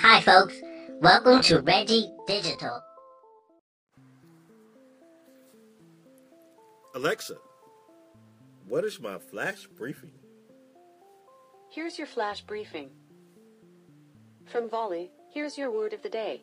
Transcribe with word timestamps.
Hi, 0.00 0.20
folks. 0.20 0.54
Welcome 1.00 1.40
to 1.42 1.60
Reggie 1.60 2.10
Digital. 2.26 2.82
Alexa, 6.96 7.36
what 8.66 8.84
is 8.84 8.98
my 8.98 9.18
flash 9.18 9.68
briefing? 9.76 10.10
Here's 11.70 11.98
your 11.98 12.06
flash 12.08 12.40
briefing. 12.40 12.90
From 14.46 14.68
Volley, 14.68 15.12
here's 15.32 15.56
your 15.56 15.70
word 15.70 15.92
of 15.92 16.02
the 16.02 16.08
day. 16.08 16.42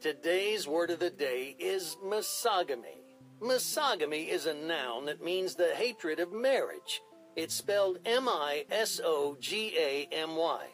Today's 0.00 0.66
word 0.66 0.90
of 0.90 1.00
the 1.00 1.10
day 1.10 1.56
is 1.58 1.98
misogamy. 2.02 3.02
Misogamy 3.42 4.28
is 4.28 4.46
a 4.46 4.54
noun 4.54 5.04
that 5.06 5.22
means 5.22 5.54
the 5.54 5.74
hatred 5.74 6.20
of 6.20 6.32
marriage. 6.32 7.02
It's 7.36 7.54
spelled 7.54 7.98
M 8.06 8.28
I 8.28 8.64
S 8.70 8.98
O 9.04 9.36
G 9.40 9.74
A 9.78 10.08
M 10.10 10.36
Y. 10.36 10.66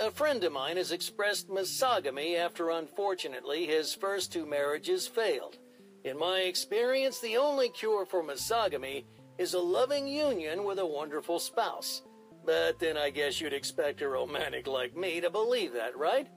A 0.00 0.12
friend 0.12 0.44
of 0.44 0.52
mine 0.52 0.76
has 0.76 0.92
expressed 0.92 1.48
misogamy 1.48 2.38
after 2.38 2.70
unfortunately 2.70 3.66
his 3.66 3.92
first 3.92 4.32
two 4.32 4.46
marriages 4.46 5.08
failed. 5.08 5.58
In 6.04 6.16
my 6.16 6.42
experience, 6.42 7.18
the 7.18 7.36
only 7.36 7.68
cure 7.68 8.06
for 8.06 8.22
misogamy 8.22 9.06
is 9.38 9.54
a 9.54 9.58
loving 9.58 10.06
union 10.06 10.62
with 10.62 10.78
a 10.78 10.86
wonderful 10.86 11.40
spouse. 11.40 12.02
But 12.46 12.78
then 12.78 12.96
I 12.96 13.10
guess 13.10 13.40
you'd 13.40 13.52
expect 13.52 14.00
a 14.00 14.08
romantic 14.08 14.68
like 14.68 14.96
me 14.96 15.20
to 15.20 15.30
believe 15.30 15.72
that, 15.72 15.98
right? 15.98 16.28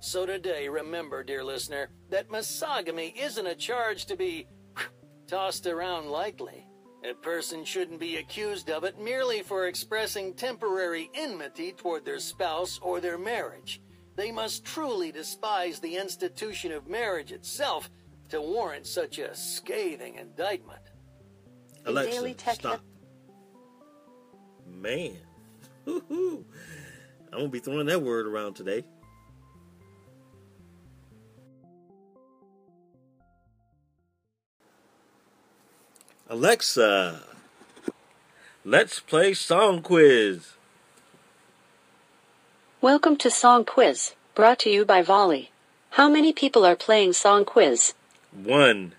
So 0.00 0.24
today, 0.24 0.70
remember, 0.70 1.22
dear 1.22 1.44
listener, 1.44 1.90
that 2.08 2.30
misogamy 2.30 3.14
isn't 3.16 3.46
a 3.46 3.54
charge 3.54 4.06
to 4.06 4.16
be 4.16 4.46
tossed 5.26 5.66
around 5.66 6.06
lightly. 6.06 6.66
A 7.08 7.12
person 7.12 7.64
shouldn't 7.64 8.00
be 8.00 8.16
accused 8.16 8.70
of 8.70 8.84
it 8.84 8.98
merely 8.98 9.42
for 9.42 9.66
expressing 9.66 10.32
temporary 10.32 11.10
enmity 11.14 11.72
toward 11.72 12.04
their 12.04 12.18
spouse 12.18 12.78
or 12.80 12.98
their 12.98 13.18
marriage. 13.18 13.82
They 14.16 14.32
must 14.32 14.64
truly 14.64 15.12
despise 15.12 15.80
the 15.80 15.96
institution 15.96 16.72
of 16.72 16.88
marriage 16.88 17.30
itself 17.30 17.90
to 18.30 18.40
warrant 18.40 18.86
such 18.86 19.18
a 19.18 19.34
scathing 19.34 20.14
indictment. 20.14 20.80
Alexa, 21.84 22.10
Daily 22.10 22.34
Tech 22.34 22.54
stop. 22.54 22.80
Man, 24.66 25.18
Woo-hoo. 25.84 26.44
I'm 27.32 27.38
gonna 27.38 27.48
be 27.48 27.58
throwing 27.58 27.86
that 27.86 28.00
word 28.00 28.26
around 28.26 28.54
today. 28.54 28.84
Alexa, 36.28 37.22
let's 38.64 38.98
play 39.00 39.34
song 39.34 39.82
quiz. 39.82 40.52
Welcome 42.80 43.16
to 43.18 43.30
Song 43.30 43.64
Quiz, 43.64 44.14
brought 44.34 44.58
to 44.60 44.70
you 44.70 44.84
by 44.84 45.02
Volley. 45.02 45.50
How 45.90 46.08
many 46.08 46.32
people 46.32 46.64
are 46.64 46.76
playing 46.76 47.12
Song 47.12 47.44
Quiz? 47.44 47.94
One, 48.32 48.92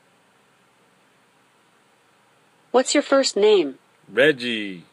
What's 2.71 2.93
your 2.93 3.03
first 3.03 3.35
name? 3.35 3.79
Reggie, 4.11 4.83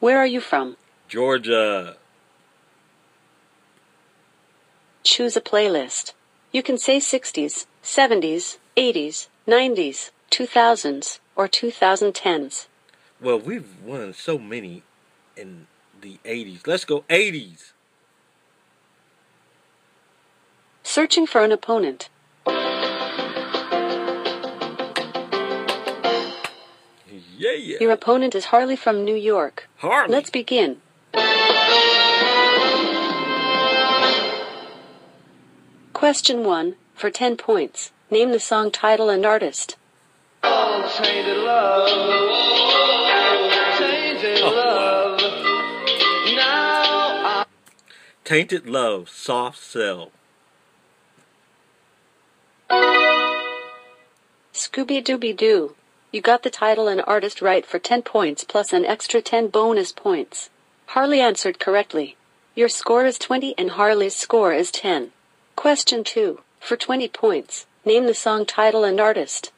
Where 0.00 0.18
are 0.18 0.26
you 0.26 0.40
from? 0.40 0.76
Georgia. 1.08 1.96
Choose 5.02 5.36
a 5.36 5.40
playlist. 5.40 6.14
You 6.50 6.62
can 6.62 6.78
say 6.78 6.96
60s, 6.98 7.66
70s, 7.82 8.56
80s, 8.76 9.28
90s, 9.46 10.10
2000s, 10.30 11.18
or 11.36 11.48
2010s. 11.48 12.66
Well, 13.20 13.38
we've 13.38 13.68
won 13.84 14.14
so 14.14 14.38
many 14.38 14.82
in 15.36 15.66
the 16.00 16.18
80s. 16.24 16.66
Let's 16.66 16.84
go 16.84 17.04
80s. 17.10 17.72
Searching 20.82 21.26
for 21.26 21.42
an 21.42 21.52
opponent. 21.52 22.08
Yeah, 27.36 27.52
yeah. 27.58 27.76
Your 27.80 27.92
opponent 27.92 28.34
is 28.34 28.46
Harley 28.46 28.76
from 28.76 29.04
New 29.04 29.16
York. 29.16 29.68
Harley. 29.78 30.10
Let's 30.10 30.30
begin. 30.30 30.80
Question 35.92 36.44
1, 36.44 36.76
for 36.94 37.10
10 37.10 37.36
points. 37.36 37.92
Name 38.14 38.30
the 38.30 38.38
song 38.38 38.70
title 38.70 39.10
and 39.10 39.26
artist. 39.26 39.76
Tainted 40.44 41.38
love, 41.38 41.88
tainted 43.76 44.38
Oh, 44.40 44.52
love. 46.36 47.46
Tainted 48.22 48.66
Love, 48.68 49.08
Soft 49.08 49.58
Cell. 49.58 50.12
Scooby 54.52 55.02
Dooby 55.02 55.36
Doo. 55.36 55.74
You 56.12 56.20
got 56.20 56.44
the 56.44 56.50
title 56.50 56.86
and 56.86 57.02
artist 57.08 57.42
right 57.42 57.66
for 57.66 57.80
10 57.80 58.02
points 58.02 58.44
plus 58.44 58.72
an 58.72 58.84
extra 58.84 59.20
10 59.22 59.48
bonus 59.48 59.90
points. 59.90 60.50
Harley 60.86 61.20
answered 61.20 61.58
correctly. 61.58 62.16
Your 62.54 62.68
score 62.68 63.04
is 63.06 63.18
20 63.18 63.58
and 63.58 63.72
Harley's 63.72 64.14
score 64.14 64.52
is 64.52 64.70
10. 64.70 65.10
Question 65.56 66.04
2. 66.04 66.38
For 66.60 66.76
20 66.76 67.08
points, 67.08 67.66
name 67.84 68.06
the 68.06 68.14
song 68.14 68.46
title 68.46 68.84
and 68.84 68.98
artist. 68.98 69.52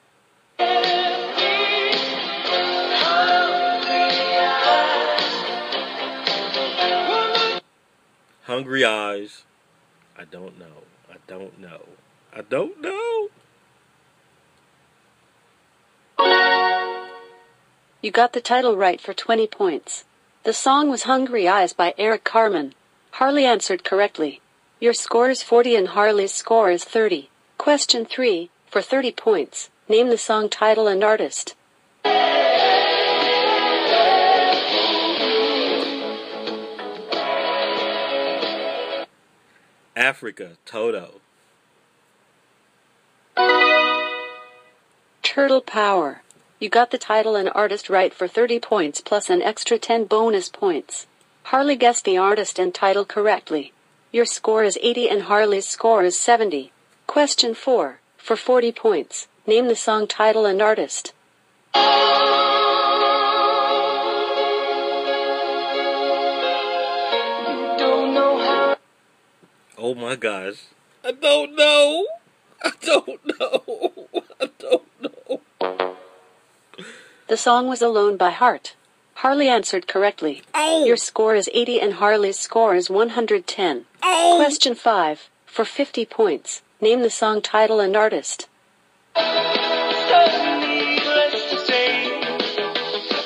Hungry 8.44 8.84
Eyes. 8.84 9.44
I 10.18 10.24
don't 10.24 10.58
know. 10.58 10.84
I 11.10 11.16
don't 11.26 11.60
know. 11.60 11.82
I 12.32 12.42
don't 12.42 12.80
know. 12.80 13.28
You 18.02 18.10
got 18.10 18.32
the 18.32 18.40
title 18.40 18.76
right 18.76 19.00
for 19.00 19.12
20 19.12 19.46
points. 19.48 20.04
The 20.44 20.52
song 20.52 20.88
was 20.88 21.02
Hungry 21.02 21.48
Eyes 21.48 21.72
by 21.72 21.94
Eric 21.98 22.22
Carmen. 22.24 22.74
Harley 23.12 23.44
answered 23.44 23.82
correctly. 23.82 24.40
Your 24.78 24.92
score 24.92 25.28
is 25.28 25.42
40 25.42 25.74
and 25.74 25.88
Harley's 25.88 26.32
score 26.32 26.70
is 26.70 26.84
30. 26.84 27.30
Question 27.58 28.04
3. 28.04 28.50
For 28.70 28.82
30 28.82 29.12
points, 29.12 29.70
name 29.88 30.08
the 30.08 30.18
song 30.18 30.48
title 30.48 30.86
and 30.86 31.02
artist. 31.02 31.54
Africa, 39.96 40.58
Toto. 40.66 41.20
Turtle 45.22 45.60
Power. 45.60 46.22
You 46.60 46.68
got 46.68 46.90
the 46.90 46.98
title 46.98 47.34
and 47.34 47.50
artist 47.54 47.90
right 47.90 48.14
for 48.14 48.28
30 48.28 48.60
points 48.60 49.00
plus 49.00 49.28
an 49.28 49.42
extra 49.42 49.78
10 49.78 50.04
bonus 50.04 50.48
points. 50.48 51.06
Harley 51.44 51.76
guessed 51.76 52.04
the 52.04 52.16
artist 52.16 52.58
and 52.58 52.74
title 52.74 53.04
correctly. 53.04 53.72
Your 54.12 54.24
score 54.24 54.64
is 54.64 54.78
80 54.80 55.08
and 55.08 55.22
Harley's 55.22 55.66
score 55.66 56.04
is 56.04 56.18
70. 56.18 56.72
Question 57.06 57.54
4. 57.54 58.00
For 58.16 58.36
40 58.36 58.72
points, 58.72 59.28
name 59.46 59.68
the 59.68 59.76
song 59.76 60.06
title 60.06 60.44
and 60.44 60.60
artist. 60.60 61.12
don't 67.78 68.14
know 68.14 68.38
how. 68.38 68.76
Oh 69.78 69.94
my 69.94 70.16
gosh. 70.16 70.64
I 71.04 71.12
don't 71.12 71.54
know. 71.54 72.06
I 72.62 72.72
don't 72.80 73.20
know. 73.38 74.08
I 74.40 74.50
don't 74.58 75.02
know. 75.02 75.40
The 77.28 77.36
song 77.36 77.68
was 77.68 77.82
Alone 77.82 78.16
by 78.16 78.30
Heart. 78.30 78.74
Harley 79.14 79.48
answered 79.48 79.86
correctly. 79.86 80.42
Oh. 80.54 80.84
Your 80.84 80.96
score 80.96 81.34
is 81.34 81.48
80 81.54 81.80
and 81.80 81.94
Harley's 81.94 82.38
score 82.38 82.74
is 82.74 82.90
110. 82.90 83.86
Oh. 84.02 84.34
Question 84.36 84.74
5. 84.74 85.28
For 85.46 85.64
50 85.64 86.04
points, 86.04 86.62
name 86.80 87.02
the 87.02 87.10
song 87.10 87.40
title 87.40 87.80
and 87.80 87.96
artist. 87.96 88.48
So 89.16 89.22
needless 90.60 91.50
to 91.50 91.58
say, 91.66 92.20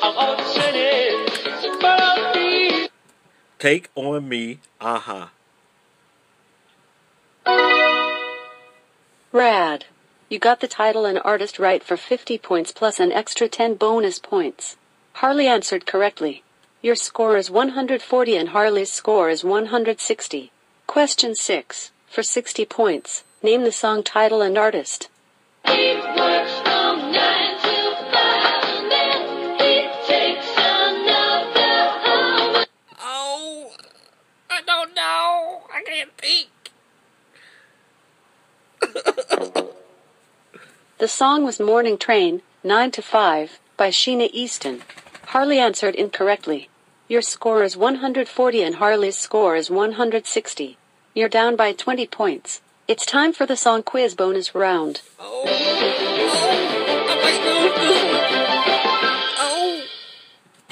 I'm 0.03 0.17
upset, 0.17 1.81
but 1.81 2.01
I'll 2.01 2.35
be. 2.35 2.89
Take 3.59 3.91
on 3.95 4.29
me. 4.29 4.61
a-ha. 4.81 5.31
Rad. 9.33 9.85
You 10.29 10.39
got 10.39 10.61
the 10.61 10.69
title 10.69 11.05
and 11.05 11.21
artist 11.25 11.59
right 11.59 11.83
for 11.83 11.97
50 11.97 12.39
points 12.39 12.71
plus 12.73 13.01
an 13.01 13.11
extra 13.11 13.49
10 13.49 13.75
bonus 13.75 14.21
points. 14.21 14.77
Harley 15.15 15.49
answered 15.49 15.87
correctly. 15.87 16.45
Your 16.83 16.95
score 16.95 17.37
is 17.37 17.51
140 17.51 18.37
and 18.37 18.51
Harley's 18.51 18.93
score 18.93 19.29
is 19.29 19.45
160. 19.45 20.53
Question 20.87 21.35
6. 21.35 21.91
For 22.09 22.23
60 22.23 22.65
points, 22.65 23.25
name 23.43 23.65
the 23.65 23.73
song 23.73 24.03
title 24.03 24.43
and 24.43 24.59
artist. 24.59 25.09
He 25.67 25.95
works 25.95 26.53
from 26.61 27.13
nine 27.13 27.57
to 27.63 27.97
five, 28.13 28.65
and 28.65 28.91
then 28.91 29.59
he 29.59 29.89
takes 30.07 30.51
another 30.57 31.75
home. 32.05 32.67
Oh. 33.01 33.73
I 34.51 34.61
don't 34.67 34.95
know. 34.95 35.63
I 35.73 35.83
can't 35.87 36.13
think. 36.19 36.49
The 40.99 41.09
song 41.09 41.45
was 41.45 41.59
Morning 41.59 41.97
Train, 41.97 42.43
9 42.63 42.91
to 42.91 43.01
5, 43.01 43.59
by 43.79 43.89
Sheena 43.89 44.29
Easton. 44.35 44.83
Harley 45.29 45.59
answered 45.59 45.95
incorrectly. 45.95 46.69
Your 47.09 47.23
score 47.23 47.63
is 47.65 47.75
140 47.75 48.63
and 48.63 48.75
Harley's 48.75 49.17
score 49.17 49.57
is 49.57 49.71
160. 49.71 50.77
You're 51.15 51.31
down 51.31 51.57
by 51.57 51.73
20 51.73 52.07
points. 52.09 52.61
It's 52.91 53.07
time 53.07 53.33
for 53.33 53.47
the 53.47 53.57
song 53.57 53.85
quiz 53.85 54.17
bonus 54.17 54.53
round. 54.53 55.03
Oh, 55.21 55.45
oh, 55.47 57.07
I 57.09 57.15
might 57.23 57.41
lose 57.47 57.75
this 57.79 58.03
one. 58.03 58.25
Oh, 59.39 59.85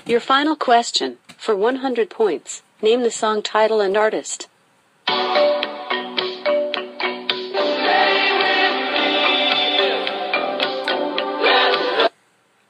Your 0.05 0.19
final 0.19 0.57
question, 0.57 1.19
for 1.37 1.55
100 1.55 2.11
points, 2.11 2.63
name 2.83 3.03
the 3.03 3.13
song 3.13 3.41
title 3.41 3.81
and 3.81 3.97
artist. 3.97 4.49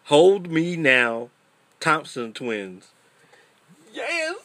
hold 0.04 0.50
me 0.50 0.76
now, 0.76 1.30
Thompson 1.80 2.34
twins. 2.34 2.88
Yes. 3.94 4.36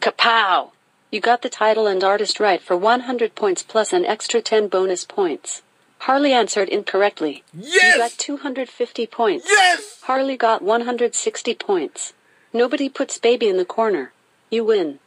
Kapow! 0.00 0.70
You 1.10 1.20
got 1.20 1.42
the 1.42 1.48
title 1.48 1.86
and 1.86 2.02
artist 2.02 2.40
right 2.40 2.60
for 2.60 2.76
100 2.76 3.34
points 3.36 3.62
plus 3.62 3.92
an 3.92 4.04
extra 4.04 4.42
10 4.42 4.66
bonus 4.66 5.04
points. 5.04 5.62
Harley 6.00 6.32
answered 6.32 6.68
incorrectly. 6.68 7.44
Yes! 7.54 7.94
You 7.94 8.02
got 8.02 8.10
250 8.18 9.06
points. 9.06 9.46
Yes. 9.48 10.00
Harley 10.02 10.36
got 10.36 10.62
160 10.62 11.54
points. 11.54 12.12
Nobody 12.52 12.88
puts 12.88 13.18
baby 13.18 13.48
in 13.48 13.56
the 13.56 13.64
corner. 13.64 14.12
You 14.50 14.64
win. 14.64 14.98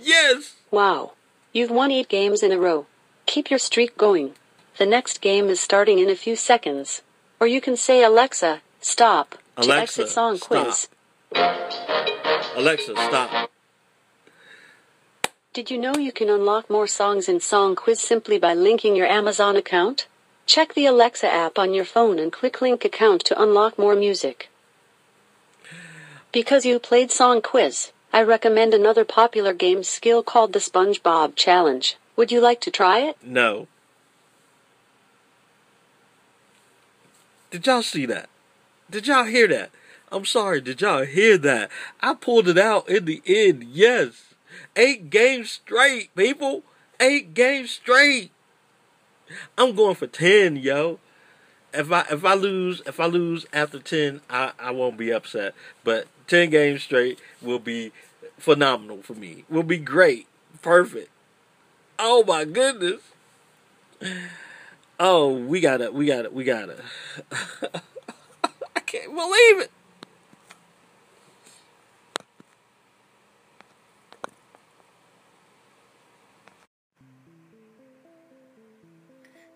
Yes. 0.00 0.54
Wow. 0.70 1.12
You've 1.52 1.70
won 1.70 1.90
8 1.90 2.08
games 2.08 2.42
in 2.42 2.52
a 2.52 2.58
row. 2.58 2.86
Keep 3.26 3.50
your 3.50 3.58
streak 3.58 3.96
going. 3.96 4.34
The 4.78 4.86
next 4.86 5.20
game 5.20 5.48
is 5.48 5.60
starting 5.60 5.98
in 5.98 6.10
a 6.10 6.16
few 6.16 6.36
seconds. 6.36 7.02
Or 7.40 7.46
you 7.46 7.60
can 7.60 7.76
say 7.76 8.02
Alexa, 8.02 8.62
stop, 8.80 9.36
to 9.56 9.62
Alexa, 9.62 10.02
exit 10.02 10.08
song 10.08 10.38
quiz. 10.38 10.88
Alexa, 12.56 12.94
stop. 12.94 13.50
Did 15.52 15.70
you 15.70 15.78
know 15.78 15.94
you 15.96 16.10
can 16.10 16.28
unlock 16.28 16.68
more 16.68 16.88
songs 16.88 17.28
in 17.28 17.38
Song 17.38 17.76
Quiz 17.76 18.00
simply 18.00 18.38
by 18.38 18.54
linking 18.54 18.96
your 18.96 19.06
Amazon 19.06 19.56
account? 19.56 20.08
Check 20.46 20.74
the 20.74 20.86
Alexa 20.86 21.32
app 21.32 21.58
on 21.58 21.72
your 21.72 21.84
phone 21.84 22.18
and 22.18 22.32
click 22.32 22.60
link 22.60 22.84
account 22.84 23.24
to 23.26 23.40
unlock 23.40 23.78
more 23.78 23.94
music. 23.94 24.50
Because 26.32 26.66
you 26.66 26.80
played 26.80 27.12
Song 27.12 27.40
Quiz, 27.40 27.92
I 28.12 28.22
recommend 28.22 28.74
another 28.74 29.04
popular 29.04 29.52
game 29.52 29.84
skill 29.84 30.24
called 30.24 30.52
the 30.52 30.58
SpongeBob 30.58 31.36
Challenge. 31.36 31.96
Would 32.16 32.32
you 32.32 32.40
like 32.40 32.60
to 32.62 32.72
try 32.72 32.98
it? 33.00 33.16
No. 33.22 33.68
Did 37.52 37.64
y'all 37.66 37.82
see 37.84 38.06
that? 38.06 38.28
Did 38.94 39.08
y'all 39.08 39.24
hear 39.24 39.48
that? 39.48 39.72
I'm 40.12 40.24
sorry, 40.24 40.60
did 40.60 40.80
y'all 40.80 41.04
hear 41.04 41.36
that? 41.38 41.68
I 41.98 42.14
pulled 42.14 42.46
it 42.46 42.56
out 42.56 42.88
in 42.88 43.06
the 43.06 43.20
end, 43.26 43.64
yes. 43.64 44.34
Eight 44.76 45.10
games 45.10 45.50
straight, 45.50 46.14
people. 46.14 46.62
Eight 47.00 47.34
games 47.34 47.72
straight. 47.72 48.30
I'm 49.58 49.74
going 49.74 49.96
for 49.96 50.06
ten, 50.06 50.54
yo. 50.54 51.00
If 51.72 51.90
I 51.90 52.04
if 52.08 52.24
I 52.24 52.34
lose 52.34 52.82
if 52.86 53.00
I 53.00 53.06
lose 53.06 53.46
after 53.52 53.80
ten, 53.80 54.20
I, 54.30 54.52
I 54.60 54.70
won't 54.70 54.96
be 54.96 55.12
upset. 55.12 55.56
But 55.82 56.06
ten 56.28 56.50
games 56.50 56.84
straight 56.84 57.18
will 57.42 57.58
be 57.58 57.90
phenomenal 58.38 59.02
for 59.02 59.14
me. 59.14 59.44
Will 59.50 59.64
be 59.64 59.78
great. 59.78 60.28
Perfect. 60.62 61.10
Oh 61.98 62.22
my 62.22 62.44
goodness. 62.44 63.00
Oh, 65.00 65.36
we 65.36 65.58
gotta, 65.58 65.90
we 65.90 66.06
gotta, 66.06 66.30
we 66.30 66.44
gotta. 66.44 66.76
I 68.94 68.98
can't 68.98 69.14
believe 69.14 69.60
it. 69.60 69.70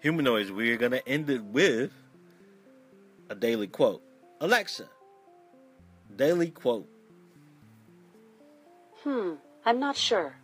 Humanoids, 0.00 0.50
we're 0.50 0.76
gonna 0.76 1.02
end 1.06 1.29
it 1.31 1.43
with 1.44 1.93
a 3.29 3.35
daily 3.35 3.67
quote. 3.67 4.02
Alexa, 4.40 4.88
daily 6.17 6.50
quote. 6.50 6.88
Hmm, 9.02 9.34
I'm 9.64 9.81
not 9.81 9.96
sure. 9.96 10.34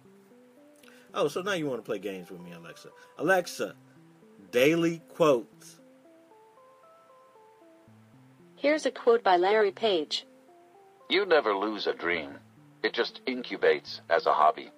Oh, 1.14 1.29
so 1.29 1.43
now 1.43 1.52
you 1.52 1.67
want 1.67 1.79
to 1.79 1.85
play 1.85 1.99
games 1.99 2.31
with 2.31 2.40
me, 2.40 2.52
Alexa. 2.52 2.88
Alexa, 3.19 3.75
daily 4.50 5.00
quotes. 5.14 5.81
Here's 8.64 8.87
a 8.87 8.90
quote 8.90 9.22
by 9.22 9.37
Larry 9.37 9.72
Page. 9.72 10.25
You 11.11 11.26
never 11.26 11.55
lose 11.55 11.87
a 11.87 11.93
dream. 11.93 12.31
It 12.82 12.94
just 12.94 13.20
incubates 13.26 14.00
as 14.08 14.25
a 14.25 14.32
hobby. 14.32 14.70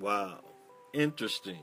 Wow. 0.00 0.38
Interesting. 0.94 1.58